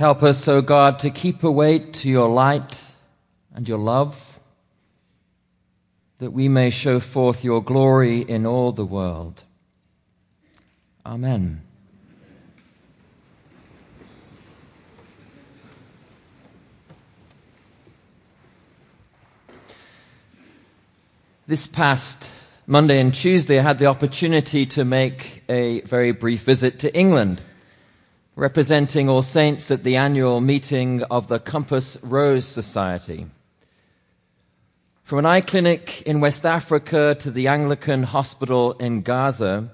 Help 0.00 0.22
us, 0.22 0.48
O 0.48 0.62
God, 0.62 0.98
to 1.00 1.10
keep 1.10 1.44
awake 1.44 1.92
to 1.92 2.08
your 2.08 2.30
light 2.30 2.92
and 3.54 3.68
your 3.68 3.76
love, 3.76 4.40
that 6.20 6.30
we 6.30 6.48
may 6.48 6.70
show 6.70 6.98
forth 7.00 7.44
your 7.44 7.62
glory 7.62 8.22
in 8.22 8.46
all 8.46 8.72
the 8.72 8.86
world. 8.86 9.44
Amen. 11.04 11.60
This 21.46 21.66
past 21.66 22.30
Monday 22.66 22.98
and 22.98 23.12
Tuesday, 23.12 23.58
I 23.58 23.62
had 23.62 23.76
the 23.76 23.84
opportunity 23.84 24.64
to 24.64 24.82
make 24.82 25.42
a 25.46 25.82
very 25.82 26.12
brief 26.12 26.40
visit 26.44 26.78
to 26.78 26.98
England, 26.98 27.42
representing 28.40 29.06
All 29.06 29.20
Saints 29.20 29.70
at 29.70 29.84
the 29.84 29.96
annual 29.96 30.40
meeting 30.40 31.02
of 31.10 31.28
the 31.28 31.38
Compass 31.38 31.98
Rose 32.00 32.46
Society. 32.46 33.26
From 35.02 35.18
an 35.18 35.26
eye 35.26 35.42
clinic 35.42 36.00
in 36.06 36.22
West 36.22 36.46
Africa 36.46 37.14
to 37.20 37.30
the 37.30 37.48
Anglican 37.48 38.02
hospital 38.02 38.72
in 38.78 39.02
Gaza, 39.02 39.70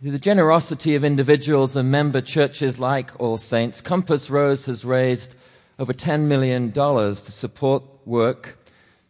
through 0.00 0.12
the 0.12 0.18
generosity 0.18 0.94
of 0.94 1.04
individuals 1.04 1.76
and 1.76 1.90
member 1.90 2.22
churches 2.22 2.78
like 2.78 3.10
All 3.20 3.36
Saints, 3.36 3.82
Compass 3.82 4.30
Rose 4.30 4.64
has 4.64 4.86
raised 4.86 5.34
over 5.78 5.92
$10 5.92 6.22
million 6.22 6.72
to 6.72 7.14
support 7.14 7.82
work 8.06 8.56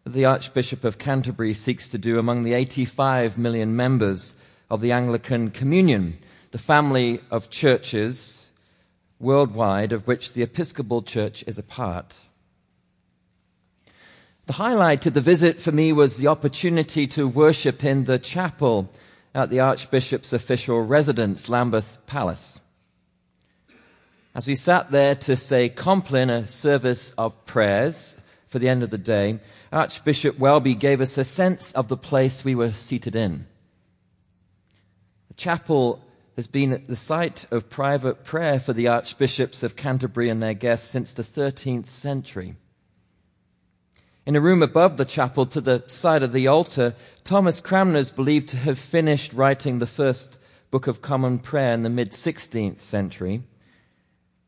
that 0.03 0.13
the 0.13 0.25
Archbishop 0.25 0.83
of 0.83 0.99
Canterbury 0.99 1.55
seeks 1.55 1.87
to 1.87 1.99
do 1.99 2.19
among 2.19 2.43
the 2.43 2.55
85 2.55 3.39
million 3.39 3.77
members 3.77 4.35
of 4.69 4.81
the 4.81 4.91
Anglican 4.91 5.53
Communion, 5.53 6.19
the 6.55 6.59
family 6.59 7.21
of 7.33 7.51
churches 7.51 8.53
worldwide 9.19 9.91
of 9.91 10.07
which 10.07 10.35
the 10.35 10.43
Episcopal 10.45 11.03
Church 11.03 11.43
is 11.49 11.59
a 11.59 11.65
part. 11.65 12.15
The 14.47 14.53
highlight 14.53 15.05
of 15.05 15.15
the 15.15 15.21
visit 15.21 15.61
for 15.61 15.73
me 15.73 15.93
was 15.93 16.17
the 16.17 16.29
opportunity 16.29 17.09
to 17.09 17.27
worship 17.27 17.83
in 17.83 18.05
the 18.05 18.21
chapel 18.21 18.89
at 19.35 19.51
the 19.51 19.59
Archbishop's 19.59 20.33
official 20.33 20.81
residence, 20.81 21.49
Lambeth 21.49 21.99
Palace. 22.07 22.61
As 24.33 24.47
we 24.47 24.55
sat 24.55 24.93
there 24.93 25.17
to 25.17 25.35
say 25.35 25.69
Compline, 25.69 26.31
a 26.31 26.47
service 26.47 27.15
of 27.19 27.47
prayers 27.47 28.17
for 28.47 28.61
the 28.61 28.69
end 28.69 28.85
of 28.85 28.91
the 28.91 28.97
day, 28.97 29.41
Archbishop 29.73 30.39
Welby 30.39 30.77
gave 30.77 31.01
us 31.01 31.19
a 31.19 31.25
sense 31.25 31.73
of 31.73 31.89
the 31.89 31.97
place 31.97 32.45
we 32.45 32.55
were 32.55 32.73
seated 32.73 33.17
in. 33.17 33.47
The 35.27 35.35
chapel 35.35 36.04
has 36.37 36.47
been 36.47 36.83
the 36.87 36.97
site 36.97 37.47
of 37.51 37.71
private 37.71 38.25
prayer 38.25 38.59
for 38.59 38.73
the 38.73 38.89
archbishops 38.89 39.63
of 39.63 39.77
Canterbury 39.77 40.29
and 40.29 40.43
their 40.43 40.55
guests 40.55 40.91
since 40.91 41.13
the 41.13 41.23
13th 41.23 41.91
century. 41.91 42.57
In 44.27 44.37
a 44.37 44.41
room 44.41 44.63
above 44.63 44.97
the 44.97 45.05
chapel 45.05 45.47
to 45.47 45.61
the 45.61 45.85
side 45.87 46.23
of 46.23 46.33
the 46.33 46.47
altar, 46.47 46.95
Thomas 47.25 47.61
Cranmer 47.61 47.99
is 47.99 48.11
believed 48.11 48.49
to 48.49 48.57
have 48.57 48.79
finished 48.79 49.35
writing 49.35 49.79
the 49.79 49.87
first 49.87 50.39
Book 50.71 50.87
of 50.87 51.03
Common 51.03 51.39
Prayer 51.39 51.73
in 51.73 51.83
the 51.83 51.91
mid 51.91 52.13
16th 52.13 52.81
century. 52.81 53.43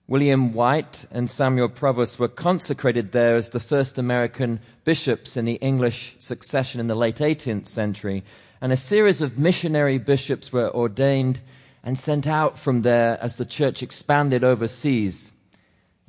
William 0.09 0.53
White 0.53 1.05
and 1.11 1.28
Samuel 1.28 1.69
Provoost 1.69 2.19
were 2.19 2.28
consecrated 2.28 3.12
there 3.12 3.34
as 3.34 3.50
the 3.50 3.61
first 3.61 3.98
American 3.98 4.61
bishops 4.84 5.37
in 5.37 5.45
the 5.45 5.55
English 5.55 6.15
succession 6.19 6.81
in 6.81 6.87
the 6.87 6.95
late 6.95 7.17
18th 7.17 7.69
century, 7.69 8.25
and 8.61 8.73
a 8.73 8.77
series 8.77 9.21
of 9.21 9.39
missionary 9.39 9.98
bishops 9.98 10.53
were 10.53 10.75
ordained 10.75 11.41
and 11.87 11.97
sent 11.97 12.27
out 12.27 12.59
from 12.59 12.83
there 12.83 13.17
as 13.23 13.37
the 13.37 13.47
church 13.47 13.81
expanded 13.81 14.42
overseas, 14.42 15.31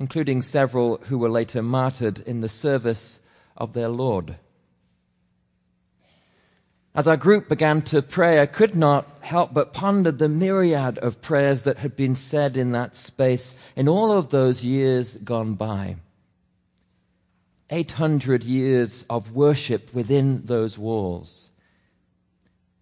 including 0.00 0.42
several 0.42 0.96
who 1.04 1.16
were 1.16 1.30
later 1.30 1.62
martyred 1.62 2.18
in 2.26 2.40
the 2.40 2.48
service 2.48 3.20
of 3.56 3.74
their 3.74 3.88
Lord. 3.88 4.36
As 6.96 7.06
our 7.06 7.16
group 7.16 7.48
began 7.48 7.82
to 7.82 8.02
pray, 8.02 8.42
I 8.42 8.46
could 8.46 8.74
not 8.74 9.06
help 9.20 9.54
but 9.54 9.72
ponder 9.72 10.10
the 10.10 10.28
myriad 10.28 10.98
of 10.98 11.22
prayers 11.22 11.62
that 11.62 11.78
had 11.78 11.94
been 11.94 12.16
said 12.16 12.56
in 12.56 12.72
that 12.72 12.96
space 12.96 13.54
in 13.76 13.88
all 13.88 14.10
of 14.10 14.30
those 14.30 14.64
years 14.64 15.14
gone 15.14 15.54
by. 15.54 15.94
800 17.70 18.42
years 18.42 19.06
of 19.08 19.30
worship 19.30 19.94
within 19.94 20.44
those 20.46 20.76
walls. 20.76 21.50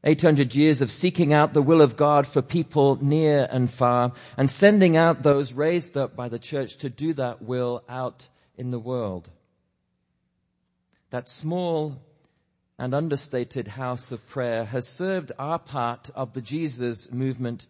800 0.06 0.54
years 0.54 0.80
of 0.80 0.92
seeking 0.92 1.32
out 1.32 1.52
the 1.52 1.60
will 1.60 1.82
of 1.82 1.96
God 1.96 2.28
for 2.28 2.40
people 2.40 2.96
near 3.04 3.48
and 3.50 3.68
far 3.68 4.12
and 4.36 4.48
sending 4.48 4.96
out 4.96 5.24
those 5.24 5.52
raised 5.52 5.96
up 5.96 6.14
by 6.14 6.28
the 6.28 6.38
church 6.38 6.76
to 6.78 6.88
do 6.88 7.12
that 7.14 7.42
will 7.42 7.82
out 7.88 8.28
in 8.56 8.70
the 8.70 8.78
world. 8.78 9.28
That 11.10 11.28
small 11.28 12.00
and 12.78 12.94
understated 12.94 13.66
house 13.66 14.12
of 14.12 14.24
prayer 14.28 14.64
has 14.66 14.86
served 14.86 15.32
our 15.40 15.58
part 15.58 16.08
of 16.14 16.34
the 16.34 16.40
Jesus 16.40 17.10
movement 17.10 17.66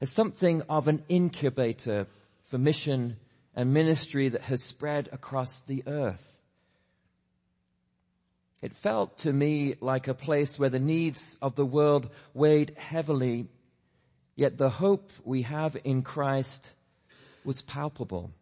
as 0.00 0.12
something 0.12 0.62
of 0.68 0.86
an 0.86 1.02
incubator 1.08 2.06
for 2.44 2.56
mission 2.56 3.16
and 3.56 3.74
ministry 3.74 4.28
that 4.28 4.42
has 4.42 4.62
spread 4.62 5.08
across 5.10 5.60
the 5.62 5.82
earth. 5.88 6.39
It 8.62 8.76
felt 8.76 9.18
to 9.18 9.32
me 9.32 9.74
like 9.80 10.08
a 10.08 10.14
place 10.14 10.58
where 10.58 10.68
the 10.68 10.78
needs 10.78 11.38
of 11.40 11.54
the 11.54 11.64
world 11.64 12.10
weighed 12.34 12.74
heavily, 12.76 13.46
yet 14.36 14.58
the 14.58 14.70
hope 14.70 15.12
we 15.24 15.42
have 15.42 15.76
in 15.84 16.02
Christ 16.02 16.74
was 17.44 17.62
palpable 17.62 18.32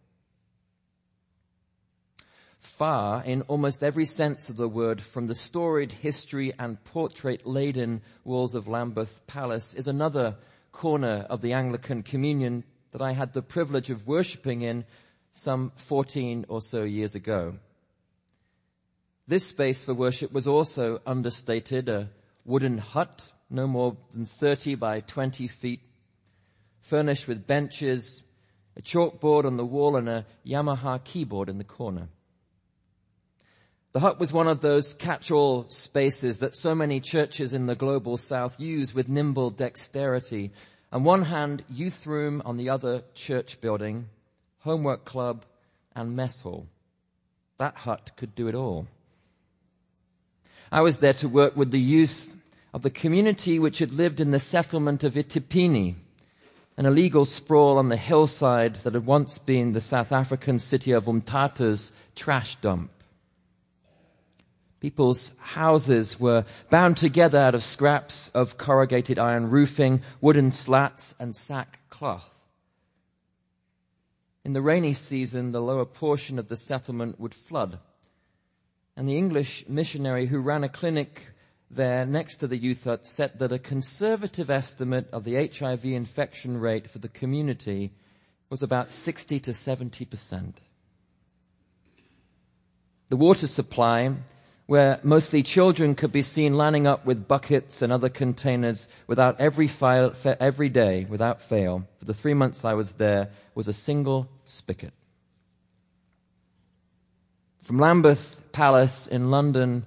far 2.78 3.24
in 3.24 3.42
almost 3.42 3.82
every 3.82 4.04
sense 4.04 4.48
of 4.48 4.56
the 4.56 4.68
word 4.68 5.00
from 5.00 5.26
the 5.26 5.34
storied 5.34 5.90
history 5.90 6.52
and 6.58 6.82
portrait 6.84 7.46
laden 7.46 8.00
walls 8.24 8.54
of 8.54 8.68
Lambeth 8.68 9.26
Palace 9.26 9.74
is 9.74 9.88
another 9.88 10.36
corner 10.70 11.26
of 11.28 11.40
the 11.40 11.52
Anglican 11.54 12.02
Communion 12.02 12.62
that 12.92 13.02
I 13.02 13.12
had 13.12 13.32
the 13.32 13.42
privilege 13.42 13.90
of 13.90 14.06
worshipping 14.06 14.62
in 14.62 14.84
some 15.32 15.72
14 15.74 16.46
or 16.48 16.60
so 16.60 16.84
years 16.84 17.14
ago. 17.14 17.54
This 19.28 19.44
space 19.44 19.84
for 19.84 19.92
worship 19.92 20.32
was 20.32 20.48
also 20.48 21.02
understated, 21.06 21.90
a 21.90 22.08
wooden 22.46 22.78
hut, 22.78 23.30
no 23.50 23.66
more 23.66 23.94
than 24.14 24.24
30 24.24 24.76
by 24.76 25.00
20 25.00 25.46
feet, 25.48 25.80
furnished 26.80 27.28
with 27.28 27.46
benches, 27.46 28.22
a 28.74 28.80
chalkboard 28.80 29.44
on 29.44 29.58
the 29.58 29.66
wall 29.66 29.96
and 29.96 30.08
a 30.08 30.24
Yamaha 30.46 31.04
keyboard 31.04 31.50
in 31.50 31.58
the 31.58 31.64
corner. 31.64 32.08
The 33.92 34.00
hut 34.00 34.18
was 34.18 34.32
one 34.32 34.48
of 34.48 34.62
those 34.62 34.94
catch-all 34.94 35.68
spaces 35.68 36.38
that 36.38 36.56
so 36.56 36.74
many 36.74 36.98
churches 36.98 37.52
in 37.52 37.66
the 37.66 37.74
global 37.74 38.16
south 38.16 38.58
use 38.58 38.94
with 38.94 39.10
nimble 39.10 39.50
dexterity. 39.50 40.52
On 40.90 41.04
one 41.04 41.24
hand, 41.24 41.64
youth 41.68 42.06
room, 42.06 42.40
on 42.46 42.56
the 42.56 42.70
other, 42.70 43.02
church 43.12 43.60
building, 43.60 44.08
homework 44.60 45.04
club, 45.04 45.44
and 45.94 46.16
mess 46.16 46.40
hall. 46.40 46.66
That 47.58 47.76
hut 47.76 48.12
could 48.16 48.34
do 48.34 48.48
it 48.48 48.54
all. 48.54 48.86
I 50.70 50.82
was 50.82 50.98
there 50.98 51.14
to 51.14 51.28
work 51.28 51.56
with 51.56 51.70
the 51.70 51.80
youth 51.80 52.36
of 52.74 52.82
the 52.82 52.90
community 52.90 53.58
which 53.58 53.78
had 53.78 53.92
lived 53.92 54.20
in 54.20 54.32
the 54.32 54.40
settlement 54.40 55.02
of 55.02 55.14
Itipini, 55.14 55.94
an 56.76 56.84
illegal 56.84 57.24
sprawl 57.24 57.78
on 57.78 57.88
the 57.88 57.96
hillside 57.96 58.76
that 58.76 58.92
had 58.92 59.06
once 59.06 59.38
been 59.38 59.72
the 59.72 59.80
South 59.80 60.12
African 60.12 60.58
city 60.58 60.92
of 60.92 61.06
Umtata's 61.06 61.92
trash 62.14 62.56
dump. 62.56 62.92
People's 64.80 65.32
houses 65.38 66.20
were 66.20 66.44
bound 66.70 66.98
together 66.98 67.38
out 67.38 67.54
of 67.54 67.64
scraps 67.64 68.28
of 68.28 68.58
corrugated 68.58 69.18
iron 69.18 69.50
roofing, 69.50 70.02
wooden 70.20 70.52
slats, 70.52 71.16
and 71.18 71.34
sackcloth. 71.34 72.30
In 74.44 74.52
the 74.52 74.62
rainy 74.62 74.92
season, 74.92 75.50
the 75.52 75.60
lower 75.60 75.84
portion 75.84 76.38
of 76.38 76.48
the 76.48 76.56
settlement 76.56 77.18
would 77.18 77.34
flood. 77.34 77.80
And 78.98 79.08
the 79.08 79.16
English 79.16 79.64
missionary 79.68 80.26
who 80.26 80.40
ran 80.40 80.64
a 80.64 80.68
clinic 80.68 81.22
there 81.70 82.04
next 82.04 82.38
to 82.38 82.48
the 82.48 82.56
youth 82.56 82.82
hut 82.82 83.06
said 83.06 83.38
that 83.38 83.52
a 83.52 83.58
conservative 83.60 84.50
estimate 84.50 85.08
of 85.12 85.22
the 85.22 85.36
HIV 85.36 85.84
infection 85.84 86.58
rate 86.58 86.90
for 86.90 86.98
the 86.98 87.08
community 87.08 87.92
was 88.50 88.60
about 88.60 88.92
60 88.92 89.38
to 89.38 89.54
70 89.54 90.04
percent. 90.04 90.60
The 93.08 93.16
water 93.16 93.46
supply 93.46 94.14
where 94.66 94.98
mostly 95.04 95.44
children 95.44 95.94
could 95.94 96.10
be 96.10 96.20
seen 96.20 96.54
lining 96.54 96.88
up 96.88 97.06
with 97.06 97.28
buckets 97.28 97.82
and 97.82 97.92
other 97.92 98.08
containers 98.08 98.88
without 99.06 99.40
every, 99.40 99.70
every 100.24 100.68
day, 100.68 101.06
without 101.08 101.40
fail. 101.40 101.86
For 102.00 102.04
the 102.04 102.14
three 102.14 102.34
months 102.34 102.64
I 102.64 102.74
was 102.74 102.94
there, 102.94 103.30
was 103.54 103.68
a 103.68 103.72
single 103.72 104.28
spigot. 104.44 104.92
From 107.68 107.80
Lambeth 107.80 108.40
Palace 108.52 109.06
in 109.06 109.30
London 109.30 109.84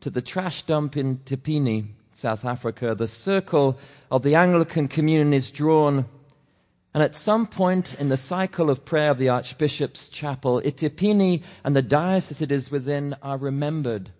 to 0.00 0.10
the 0.10 0.22
trash 0.22 0.62
dump 0.62 0.96
in 0.96 1.18
Itipini, 1.18 1.88
South 2.12 2.44
Africa, 2.44 2.94
the 2.94 3.08
circle 3.08 3.80
of 4.12 4.22
the 4.22 4.36
Anglican 4.36 4.86
communion 4.86 5.34
is 5.34 5.50
drawn 5.50 6.04
And 6.94 7.02
at 7.02 7.16
some 7.16 7.48
point 7.48 7.98
in 7.98 8.10
the 8.10 8.16
cycle 8.16 8.70
of 8.70 8.84
prayer 8.84 9.10
of 9.10 9.18
the 9.18 9.30
Archbishop's 9.30 10.08
Chapel, 10.08 10.62
Itipini 10.64 11.42
and 11.64 11.74
the 11.74 11.82
diocese 11.82 12.40
it 12.42 12.52
is 12.52 12.70
within 12.70 13.16
are 13.24 13.38
remembered. 13.38 14.10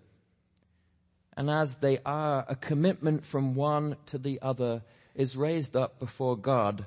And 1.37 1.49
as 1.49 1.77
they 1.77 2.01
are, 2.05 2.45
a 2.49 2.57
commitment 2.57 3.25
from 3.25 3.55
one 3.55 3.99
to 4.07 4.19
the 4.19 4.41
other 4.43 4.83
is 5.15 5.37
raised 5.37 5.77
up 5.77 6.01
before 6.01 6.37
God. 6.37 6.87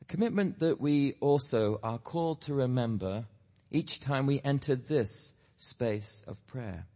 A 0.00 0.04
commitment 0.06 0.58
that 0.60 0.80
we 0.80 1.16
also 1.20 1.80
are 1.82 1.98
called 1.98 2.40
to 2.40 2.54
remember 2.54 3.26
each 3.74 4.00
time 4.00 4.26
we 4.26 4.40
enter 4.44 4.76
this 4.76 5.32
space 5.56 6.24
of 6.28 6.46
prayer. 6.46 6.86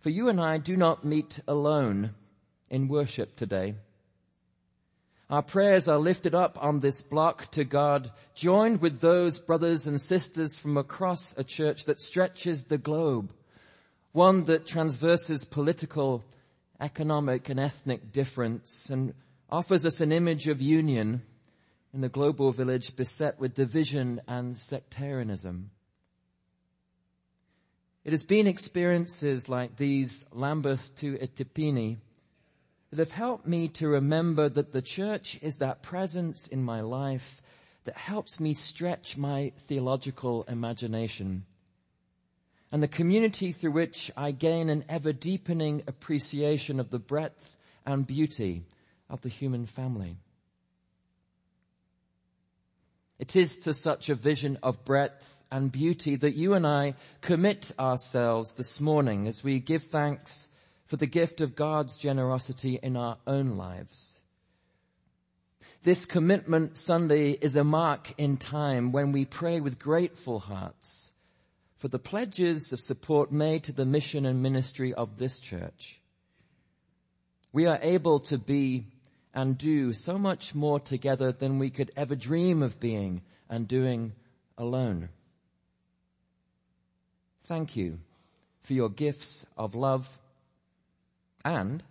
For 0.00 0.10
you 0.10 0.28
and 0.28 0.40
I 0.40 0.58
do 0.58 0.76
not 0.76 1.04
meet 1.04 1.40
alone 1.46 2.14
in 2.70 2.88
worship 2.88 3.36
today. 3.36 3.74
Our 5.28 5.42
prayers 5.42 5.88
are 5.88 5.98
lifted 5.98 6.34
up 6.34 6.56
on 6.62 6.80
this 6.80 7.02
block 7.02 7.50
to 7.50 7.64
God, 7.64 8.10
joined 8.34 8.80
with 8.80 9.00
those 9.00 9.40
brothers 9.40 9.86
and 9.86 10.00
sisters 10.00 10.58
from 10.58 10.78
across 10.78 11.36
a 11.36 11.44
church 11.44 11.84
that 11.84 12.00
stretches 12.00 12.64
the 12.64 12.78
globe, 12.78 13.34
one 14.12 14.44
that 14.44 14.66
transverses 14.66 15.44
political, 15.44 16.24
economic 16.80 17.48
and 17.50 17.60
ethnic 17.60 18.12
difference 18.12 18.88
and 18.88 19.12
offers 19.50 19.84
us 19.84 20.00
an 20.00 20.12
image 20.12 20.46
of 20.46 20.62
union 20.62 21.22
in 21.92 22.00
the 22.00 22.08
global 22.08 22.52
village 22.52 22.94
beset 22.96 23.38
with 23.38 23.54
division 23.54 24.20
and 24.28 24.56
sectarianism. 24.56 25.70
It 28.04 28.12
has 28.12 28.24
been 28.24 28.46
experiences 28.46 29.48
like 29.48 29.76
these, 29.76 30.24
Lambeth 30.32 30.94
to 30.96 31.14
Itipini, 31.18 31.98
that 32.90 32.98
have 32.98 33.10
helped 33.10 33.46
me 33.46 33.68
to 33.68 33.88
remember 33.88 34.48
that 34.48 34.72
the 34.72 34.82
church 34.82 35.38
is 35.42 35.58
that 35.58 35.82
presence 35.82 36.46
in 36.46 36.62
my 36.62 36.80
life 36.80 37.42
that 37.84 37.96
helps 37.96 38.40
me 38.40 38.54
stretch 38.54 39.16
my 39.16 39.52
theological 39.66 40.44
imagination 40.44 41.44
and 42.70 42.82
the 42.82 42.88
community 42.88 43.52
through 43.52 43.70
which 43.70 44.10
I 44.16 44.30
gain 44.30 44.68
an 44.68 44.84
ever 44.88 45.12
deepening 45.12 45.82
appreciation 45.86 46.78
of 46.78 46.90
the 46.90 46.98
breadth 46.98 47.56
and 47.86 48.06
beauty 48.06 48.64
of 49.08 49.22
the 49.22 49.30
human 49.30 49.66
family. 49.66 50.16
It 53.18 53.34
is 53.34 53.58
to 53.58 53.74
such 53.74 54.08
a 54.08 54.14
vision 54.14 54.58
of 54.62 54.84
breadth 54.84 55.42
and 55.50 55.72
beauty 55.72 56.14
that 56.16 56.36
you 56.36 56.54
and 56.54 56.66
I 56.66 56.94
commit 57.20 57.72
ourselves 57.78 58.54
this 58.54 58.80
morning 58.80 59.26
as 59.26 59.42
we 59.42 59.58
give 59.58 59.84
thanks 59.84 60.48
for 60.86 60.96
the 60.96 61.06
gift 61.06 61.40
of 61.40 61.56
God's 61.56 61.96
generosity 61.96 62.78
in 62.82 62.96
our 62.96 63.18
own 63.26 63.56
lives. 63.56 64.20
This 65.82 66.06
commitment 66.06 66.76
Sunday 66.76 67.32
is 67.32 67.56
a 67.56 67.64
mark 67.64 68.14
in 68.18 68.36
time 68.36 68.92
when 68.92 69.12
we 69.12 69.24
pray 69.24 69.60
with 69.60 69.78
grateful 69.78 70.38
hearts 70.38 71.10
for 71.76 71.88
the 71.88 71.98
pledges 71.98 72.72
of 72.72 72.80
support 72.80 73.32
made 73.32 73.64
to 73.64 73.72
the 73.72 73.86
mission 73.86 74.26
and 74.26 74.42
ministry 74.42 74.92
of 74.92 75.18
this 75.18 75.40
church. 75.40 76.00
We 77.52 77.66
are 77.66 77.78
able 77.82 78.20
to 78.20 78.38
be 78.38 78.86
and 79.38 79.56
do 79.56 79.92
so 79.92 80.18
much 80.18 80.52
more 80.52 80.80
together 80.80 81.30
than 81.30 81.60
we 81.60 81.70
could 81.70 81.92
ever 81.96 82.16
dream 82.16 82.60
of 82.60 82.80
being 82.80 83.22
and 83.48 83.68
doing 83.68 84.12
alone. 84.56 85.08
Thank 87.44 87.76
you 87.76 88.00
for 88.64 88.72
your 88.72 88.88
gifts 88.88 89.46
of 89.56 89.76
love, 89.76 90.18
and 91.44 91.84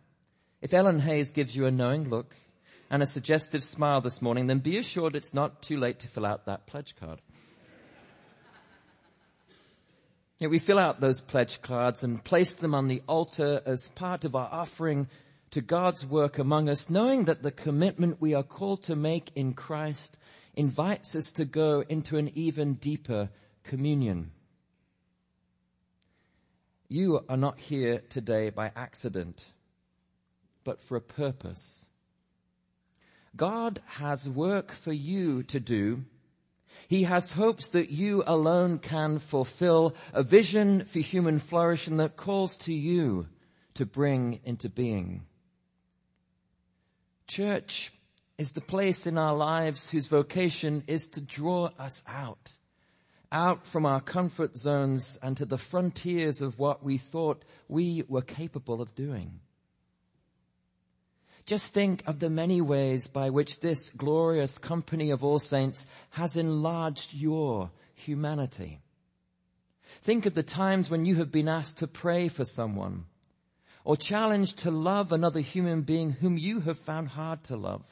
if 0.61 0.73
Ellen 0.73 0.99
Hayes 0.99 1.31
gives 1.31 1.55
you 1.55 1.65
a 1.65 1.71
knowing 1.71 2.09
look 2.09 2.35
and 2.89 3.01
a 3.01 3.05
suggestive 3.05 3.63
smile 3.63 4.01
this 4.01 4.21
morning, 4.21 4.47
then 4.47 4.59
be 4.59 4.77
assured 4.77 5.15
it's 5.15 5.33
not 5.33 5.61
too 5.61 5.77
late 5.77 5.99
to 5.99 6.09
fill 6.09 6.25
out 6.25 6.47
that 6.47 6.65
pledge 6.67 6.97
card. 6.99 7.21
We 10.41 10.59
fill 10.59 10.79
out 10.79 10.99
those 10.99 11.21
pledge 11.21 11.61
cards 11.61 12.03
and 12.03 12.21
place 12.21 12.53
them 12.55 12.75
on 12.75 12.89
the 12.89 13.01
altar 13.07 13.61
as 13.65 13.87
part 13.95 14.25
of 14.25 14.35
our 14.35 14.49
offering 14.51 15.07
to 15.51 15.61
God's 15.61 16.05
work 16.05 16.37
among 16.37 16.69
us, 16.69 16.89
knowing 16.89 17.25
that 17.25 17.43
the 17.43 17.51
commitment 17.51 18.21
we 18.21 18.33
are 18.33 18.43
called 18.43 18.83
to 18.83 18.95
make 18.95 19.31
in 19.35 19.53
Christ 19.53 20.17
invites 20.55 21.15
us 21.15 21.31
to 21.33 21.45
go 21.45 21.83
into 21.87 22.17
an 22.17 22.31
even 22.35 22.73
deeper 22.73 23.29
communion. 23.63 24.31
You 26.89 27.23
are 27.29 27.37
not 27.37 27.59
here 27.59 28.01
today 28.09 28.49
by 28.49 28.71
accident, 28.75 29.53
but 30.63 30.81
for 30.81 30.97
a 30.97 31.01
purpose. 31.01 31.85
God 33.35 33.81
has 33.85 34.27
work 34.27 34.71
for 34.71 34.93
you 34.93 35.43
to 35.43 35.59
do. 35.59 36.05
He 36.87 37.03
has 37.03 37.33
hopes 37.33 37.67
that 37.67 37.91
you 37.91 38.23
alone 38.25 38.79
can 38.79 39.19
fulfill 39.19 39.95
a 40.13 40.23
vision 40.23 40.85
for 40.85 40.99
human 40.99 41.39
flourishing 41.39 41.97
that 41.97 42.15
calls 42.15 42.55
to 42.57 42.73
you 42.73 43.27
to 43.75 43.85
bring 43.85 44.39
into 44.43 44.69
being. 44.69 45.26
Church 47.37 47.91
is 48.39 48.53
the 48.53 48.61
place 48.61 49.05
in 49.05 49.15
our 49.15 49.35
lives 49.35 49.91
whose 49.91 50.07
vocation 50.07 50.83
is 50.87 51.07
to 51.09 51.21
draw 51.21 51.69
us 51.77 52.03
out 52.07 52.53
out 53.31 53.67
from 53.67 53.85
our 53.85 54.01
comfort 54.01 54.57
zones 54.57 55.19
and 55.21 55.37
to 55.37 55.45
the 55.45 55.59
frontiers 55.59 56.41
of 56.41 56.57
what 56.57 56.83
we 56.83 56.97
thought 56.97 57.45
we 57.67 58.03
were 58.07 58.23
capable 58.23 58.81
of 58.81 58.95
doing. 58.95 59.39
Just 61.45 61.75
think 61.75 62.01
of 62.07 62.17
the 62.17 62.31
many 62.31 62.59
ways 62.59 63.05
by 63.05 63.29
which 63.29 63.59
this 63.59 63.91
glorious 63.91 64.57
company 64.57 65.11
of 65.11 65.23
all 65.23 65.37
saints 65.37 65.85
has 66.09 66.37
enlarged 66.37 67.13
your 67.13 67.69
humanity. 67.93 68.81
Think 70.01 70.25
of 70.25 70.33
the 70.33 70.41
times 70.41 70.89
when 70.89 71.05
you 71.05 71.17
have 71.17 71.31
been 71.31 71.47
asked 71.47 71.77
to 71.77 71.87
pray 71.87 72.29
for 72.29 72.45
someone 72.45 73.05
or 73.87 73.95
challenged 73.95 74.59
to 74.59 74.69
love 74.69 75.13
another 75.13 75.39
human 75.39 75.81
being 75.81 76.11
whom 76.11 76.37
you 76.37 76.59
have 76.59 76.77
found 76.77 77.07
hard 77.07 77.41
to 77.41 77.55
love 77.55 77.85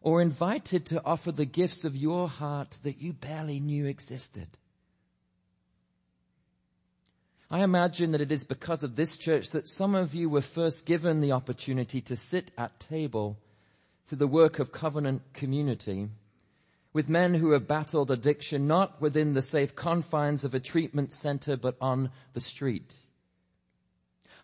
or 0.00 0.22
invited 0.22 0.86
to 0.86 1.04
offer 1.04 1.30
the 1.30 1.44
gifts 1.44 1.84
of 1.84 1.94
your 1.94 2.26
heart 2.26 2.78
that 2.82 3.02
you 3.02 3.12
barely 3.12 3.60
knew 3.60 3.84
existed. 3.84 4.46
I 7.50 7.62
imagine 7.62 8.12
that 8.12 8.22
it 8.22 8.32
is 8.32 8.44
because 8.44 8.82
of 8.82 8.96
this 8.96 9.18
church 9.18 9.50
that 9.50 9.68
some 9.68 9.94
of 9.94 10.14
you 10.14 10.30
were 10.30 10.40
first 10.40 10.86
given 10.86 11.20
the 11.20 11.32
opportunity 11.32 12.00
to 12.00 12.16
sit 12.16 12.50
at 12.56 12.80
table 12.80 13.36
through 14.06 14.16
the 14.16 14.26
work 14.26 14.58
of 14.58 14.72
covenant 14.72 15.20
community 15.34 16.08
with 16.94 17.10
men 17.10 17.34
who 17.34 17.50
have 17.50 17.68
battled 17.68 18.10
addiction 18.10 18.66
not 18.66 19.02
within 19.02 19.34
the 19.34 19.42
safe 19.42 19.76
confines 19.76 20.44
of 20.44 20.54
a 20.54 20.60
treatment 20.60 21.12
center 21.12 21.58
but 21.58 21.76
on 21.78 22.10
the 22.32 22.40
street. 22.40 22.94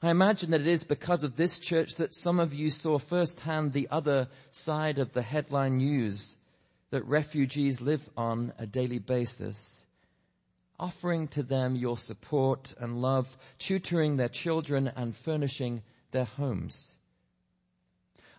I 0.03 0.11
imagine 0.11 0.51
that 0.51 0.61
it 0.61 0.67
is 0.67 0.85
because 0.85 1.23
of 1.25 1.37
this 1.37 1.59
church 1.59 1.97
that 1.97 2.15
some 2.15 2.39
of 2.39 2.53
you 2.53 2.69
saw 2.69 2.99
firsthand 2.99 3.73
the 3.73 3.89
other 3.91 4.29
side 4.51 4.99
of 4.99 5.13
the 5.13 5.23
headline 5.23 5.79
news 5.79 6.37
that 6.91 7.05
refugees 7.07 7.81
live 7.81 8.09
on 8.17 8.53
a 8.59 8.67
daily 8.67 8.99
basis, 8.99 9.87
offering 10.79 11.29
to 11.29 11.43
them 11.43 11.77
your 11.77 11.97
support 11.97 12.75
and 12.79 13.01
love, 13.01 13.39
tutoring 13.59 14.17
their 14.17 14.29
children 14.29 14.93
and 14.95 15.17
furnishing 15.17 15.83
their 16.11 16.27
homes. 16.27 16.95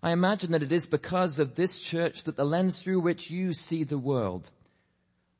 I 0.03 0.11
imagine 0.11 0.51
that 0.51 0.63
it 0.63 0.71
is 0.71 0.85
because 0.85 1.39
of 1.39 1.55
this 1.55 1.79
church 1.79 2.23
that 2.23 2.35
the 2.35 2.45
lens 2.45 2.81
through 2.81 2.99
which 2.99 3.31
you 3.31 3.53
see 3.53 3.83
the 3.83 3.97
world, 3.97 4.51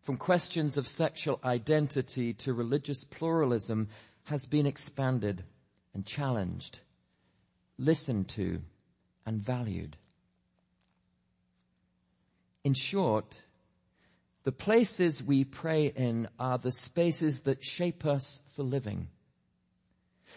from 0.01 0.17
questions 0.17 0.77
of 0.77 0.87
sexual 0.87 1.39
identity 1.43 2.33
to 2.33 2.53
religious 2.53 3.03
pluralism, 3.03 3.87
has 4.23 4.47
been 4.47 4.65
expanded 4.65 5.43
and 5.97 6.05
challenged, 6.05 6.79
listened 7.79 8.29
to 8.29 8.61
and 9.25 9.41
valued. 9.41 9.97
In 12.63 12.75
short, 12.75 13.41
the 14.43 14.51
places 14.51 15.23
we 15.23 15.43
pray 15.43 15.87
in 15.87 16.27
are 16.39 16.59
the 16.59 16.71
spaces 16.71 17.41
that 17.41 17.65
shape 17.65 18.05
us 18.05 18.43
for 18.55 18.61
living. 18.61 19.07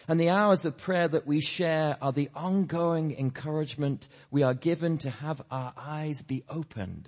And 0.07 0.19
the 0.19 0.31
hours 0.31 0.65
of 0.65 0.77
prayer 0.77 1.07
that 1.07 1.27
we 1.27 1.41
share 1.41 1.95
are 2.01 2.11
the 2.11 2.31
ongoing 2.33 3.15
encouragement 3.15 4.09
we 4.31 4.41
are 4.41 4.55
given 4.55 4.97
to 4.97 5.11
have 5.11 5.43
our 5.51 5.73
eyes 5.77 6.23
be 6.23 6.43
opened, 6.49 7.07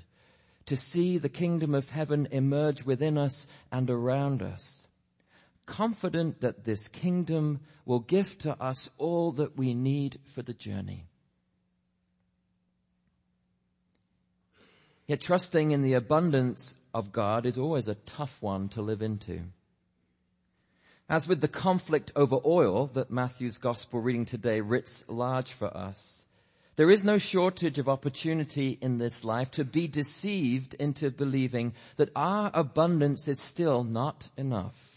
to 0.67 0.77
see 0.77 1.17
the 1.17 1.27
kingdom 1.27 1.73
of 1.73 1.89
heaven 1.89 2.27
emerge 2.29 2.83
within 2.83 3.17
us 3.17 3.47
and 3.71 3.89
around 3.89 4.43
us 4.43 4.85
confident 5.65 6.41
that 6.41 6.65
this 6.65 6.87
kingdom 6.87 7.59
will 7.85 7.99
give 7.99 8.37
to 8.39 8.61
us 8.61 8.89
all 8.97 9.31
that 9.33 9.57
we 9.57 9.73
need 9.73 10.19
for 10.25 10.41
the 10.41 10.53
journey. 10.53 11.05
Yet 15.07 15.21
trusting 15.21 15.71
in 15.71 15.81
the 15.81 15.93
abundance 15.93 16.75
of 16.93 17.11
God 17.11 17.45
is 17.45 17.57
always 17.57 17.87
a 17.87 17.95
tough 17.95 18.41
one 18.41 18.69
to 18.69 18.81
live 18.81 19.01
into. 19.01 19.41
As 21.09 21.27
with 21.27 21.41
the 21.41 21.49
conflict 21.49 22.11
over 22.15 22.37
oil 22.45 22.87
that 22.93 23.11
Matthew's 23.11 23.57
gospel 23.57 23.99
reading 23.99 24.25
today 24.25 24.61
writs 24.61 25.03
large 25.07 25.51
for 25.51 25.75
us, 25.75 26.25
There 26.75 26.89
is 26.89 27.03
no 27.03 27.17
shortage 27.19 27.77
of 27.77 27.87
opportunity 27.87 28.79
in 28.81 28.97
this 28.97 29.23
life 29.23 29.51
to 29.51 29.63
be 29.63 29.87
deceived 29.87 30.73
into 30.75 31.11
believing 31.11 31.73
that 31.97 32.09
our 32.15 32.49
abundance 32.53 33.27
is 33.27 33.39
still 33.39 33.83
not 33.83 34.29
enough. 34.37 34.92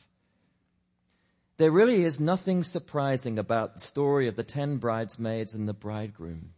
There 1.59 1.71
really 1.71 2.05
is 2.05 2.21
nothing 2.21 2.63
surprising 2.63 3.39
about 3.39 3.75
the 3.75 3.81
story 3.81 4.29
of 4.29 4.37
the 4.37 4.45
ten 4.45 4.77
bridesmaids 4.77 5.55
and 5.55 5.67
the 5.67 5.73
bridegroom. 5.73 6.53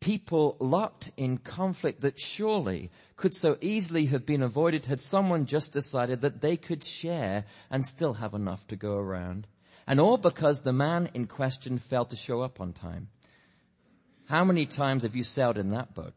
People 0.00 0.56
locked 0.60 1.10
in 1.16 1.38
conflict 1.38 2.00
that 2.00 2.18
surely 2.18 2.90
could 3.16 3.34
so 3.34 3.56
easily 3.60 4.06
have 4.06 4.24
been 4.24 4.42
avoided 4.42 4.86
had 4.86 5.00
someone 5.00 5.46
just 5.46 5.72
decided 5.72 6.20
that 6.20 6.40
they 6.40 6.56
could 6.56 6.84
share 6.84 7.44
and 7.70 7.84
still 7.84 8.14
have 8.14 8.34
enough 8.34 8.66
to 8.68 8.76
go 8.76 8.96
around. 8.96 9.46
And 9.86 10.00
all 10.00 10.16
because 10.16 10.62
the 10.62 10.72
man 10.72 11.10
in 11.14 11.26
question 11.26 11.78
failed 11.78 12.10
to 12.10 12.16
show 12.16 12.42
up 12.42 12.60
on 12.60 12.72
time. 12.72 13.08
How 14.26 14.44
many 14.44 14.66
times 14.66 15.02
have 15.02 15.14
you 15.14 15.22
sailed 15.22 15.58
in 15.58 15.70
that 15.70 15.94
boat? 15.94 16.14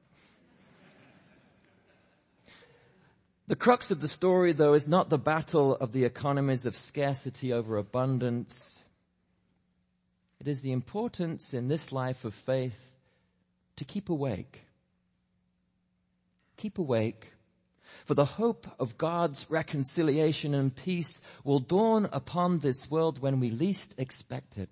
The 3.50 3.56
crux 3.56 3.90
of 3.90 4.00
the 4.00 4.08
story, 4.08 4.54
though, 4.54 4.74
is 4.74 4.88
not 4.88 5.10
the 5.10 5.18
battle 5.18 5.76
of 5.76 5.92
the 5.92 6.04
economies 6.04 6.68
of 6.68 6.76
scarcity 6.76 7.52
over 7.52 7.78
abundance. 7.78 8.84
It 10.40 10.48
is 10.48 10.62
the 10.62 10.72
importance 10.72 11.52
in 11.52 11.68
this 11.68 11.92
life 11.92 12.26
of 12.26 12.36
faith 12.36 12.94
to 13.78 13.86
keep 13.86 14.08
awake. 14.08 14.66
Keep 16.58 16.78
awake, 16.78 17.34
for 18.06 18.14
the 18.14 18.24
hope 18.24 18.68
of 18.80 19.00
God's 19.00 19.50
reconciliation 19.50 20.54
and 20.54 20.76
peace 20.76 21.20
will 21.44 21.60
dawn 21.60 22.08
upon 22.12 22.60
this 22.60 22.92
world 22.92 23.20
when 23.20 23.40
we 23.40 23.50
least 23.50 23.96
expect 23.98 24.60
it. 24.60 24.70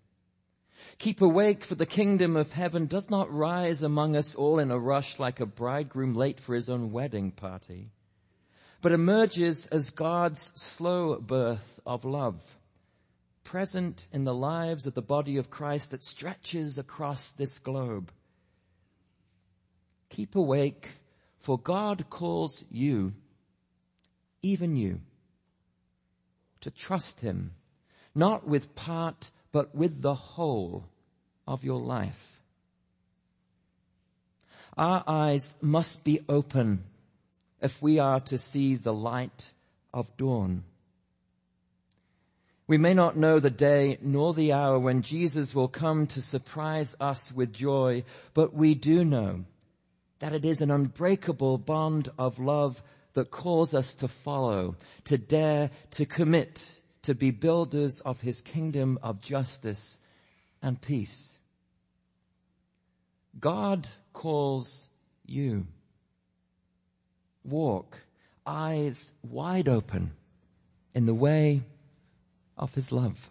Keep 1.00 1.22
awake, 1.22 1.64
for 1.64 1.74
the 1.74 1.88
kingdom 1.88 2.38
of 2.38 2.52
heaven 2.52 2.86
does 2.86 3.10
not 3.10 3.34
rise 3.34 3.82
among 3.82 4.16
us 4.16 4.36
all 4.36 4.60
in 4.60 4.70
a 4.70 4.78
rush 4.78 5.18
like 5.18 5.40
a 5.40 5.48
bridegroom 5.48 6.14
late 6.14 6.40
for 6.40 6.54
his 6.54 6.70
own 6.70 6.92
wedding 6.92 7.32
party 7.32 7.90
but 8.82 8.92
emerges 8.92 9.68
as 9.68 9.90
God's 9.90 10.52
slow 10.56 11.16
birth 11.16 11.80
of 11.86 12.06
love, 12.06 12.58
present 13.44 14.08
in 14.12 14.24
the 14.24 14.34
lives 14.34 14.86
of 14.86 14.94
the 14.94 15.02
body 15.02 15.38
of 15.38 15.50
Christ 15.50 15.92
that 15.92 16.04
stretches 16.04 16.78
across 16.78 17.30
this 17.30 17.60
globe. 17.60 18.12
Keep 20.10 20.36
awake, 20.36 20.90
for 21.40 21.58
God 21.58 22.10
calls 22.10 22.66
you, 22.70 23.14
even 24.42 24.76
you, 24.76 25.02
to 26.62 26.70
trust 26.70 27.22
Him, 27.22 27.54
not 28.14 28.48
with 28.48 28.76
part, 28.76 29.32
but 29.52 29.74
with 29.74 30.02
the 30.02 30.16
whole 30.16 30.86
of 31.48 31.64
your 31.64 31.80
life. 31.80 32.42
Our 34.78 35.04
eyes 35.08 35.56
must 35.62 36.04
be 36.04 36.20
open 36.30 36.84
if 37.62 37.82
we 37.82 38.00
are 38.00 38.20
to 38.22 38.38
see 38.38 38.76
the 38.76 38.94
light 38.94 39.54
of 39.94 40.16
dawn. 40.18 40.64
We 42.68 42.78
may 42.78 42.94
not 42.94 43.16
know 43.16 43.40
the 43.40 43.50
day 43.50 43.98
nor 44.02 44.34
the 44.34 44.52
hour 44.52 44.78
when 44.78 45.02
Jesus 45.02 45.56
will 45.56 45.70
come 45.70 46.06
to 46.08 46.22
surprise 46.22 46.96
us 47.00 47.32
with 47.32 47.54
joy, 47.54 48.04
but 48.34 48.54
we 48.54 48.76
do 48.76 49.06
know 49.06 49.46
that 50.20 50.34
it 50.34 50.44
is 50.44 50.62
an 50.62 50.70
unbreakable 50.70 51.60
bond 51.60 52.10
of 52.18 52.40
love 52.40 52.84
that 53.14 53.32
calls 53.32 53.74
us 53.74 53.94
to 53.96 54.08
follow, 54.08 54.76
to 55.06 55.18
dare, 55.18 55.72
to 55.92 56.06
commit, 56.06 56.76
to 57.04 57.16
be 57.16 57.32
builders 57.32 58.02
of 58.02 58.20
his 58.22 58.42
kingdom 58.42 59.00
of 59.02 59.22
justice 59.22 59.98
and 60.62 60.82
peace. 60.82 61.38
God 63.40 63.88
calls 64.12 64.88
you 65.26 65.68
walk, 67.48 68.00
eyes 68.46 69.14
wide 69.24 69.68
open 69.68 70.12
in 70.94 71.06
the 71.06 71.14
way 71.14 71.62
of 72.58 72.74
his 72.74 72.92
love. 72.92 73.30